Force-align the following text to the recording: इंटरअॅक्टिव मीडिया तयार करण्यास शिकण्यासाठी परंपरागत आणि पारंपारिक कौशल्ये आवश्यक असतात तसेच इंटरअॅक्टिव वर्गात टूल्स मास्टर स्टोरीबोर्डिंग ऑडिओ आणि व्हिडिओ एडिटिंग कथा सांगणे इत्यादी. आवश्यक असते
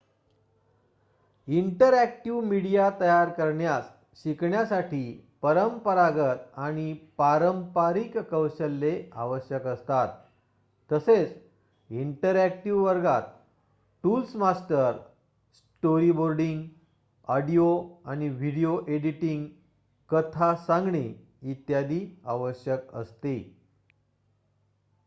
इंटरअॅक्टिव 1.47 2.39
मीडिया 2.41 2.89
तयार 2.99 3.29
करण्यास 3.29 3.89
शिकण्यासाठी 4.23 5.03
परंपरागत 5.41 6.59
आणि 6.59 6.93
पारंपारिक 7.17 8.17
कौशल्ये 8.17 9.09
आवश्यक 9.13 9.65
असतात 9.65 10.07
तसेच 10.89 11.37
इंटरअॅक्टिव 11.89 12.83
वर्गात 12.83 13.21
टूल्स 14.03 14.35
मास्टर 14.35 14.97
स्टोरीबोर्डिंग 15.55 16.67
ऑडिओ 17.27 17.81
आणि 18.05 18.29
व्हिडिओ 18.29 18.79
एडिटिंग 18.87 19.47
कथा 20.09 20.53
सांगणे 20.55 21.07
इत्यादी. 21.41 22.05
आवश्यक 22.25 22.95
असते 22.95 23.37